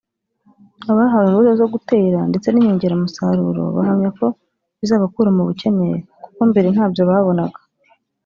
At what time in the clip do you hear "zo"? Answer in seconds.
1.61-1.67